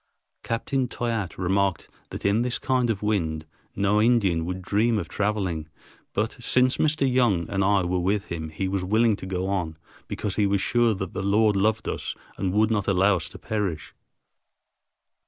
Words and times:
Captain 0.41 0.87
Toyatte 0.87 1.37
remarked 1.37 1.87
that 2.09 2.25
in 2.25 2.41
this 2.41 2.57
kind 2.57 2.89
of 2.89 3.03
wind 3.03 3.45
no 3.75 4.01
Indian 4.01 4.45
would 4.45 4.59
dream 4.63 4.97
of 4.97 5.07
traveling, 5.07 5.69
but 6.13 6.35
since 6.39 6.77
Mr. 6.77 7.07
Young 7.07 7.47
and 7.51 7.63
I 7.63 7.83
were 7.83 7.99
with 7.99 8.25
him 8.25 8.49
he 8.49 8.67
was 8.67 8.83
willing 8.83 9.15
to 9.17 9.27
go 9.27 9.45
on, 9.47 9.77
because 10.07 10.37
he 10.37 10.47
was 10.47 10.59
sure 10.59 10.95
that 10.95 11.13
the 11.13 11.21
Lord 11.21 11.55
loved 11.55 11.87
us 11.87 12.15
and 12.35 12.51
would 12.51 12.71
not 12.71 12.87
allow 12.87 13.17
us 13.17 13.29
to 13.29 13.37
perish. 13.37 13.93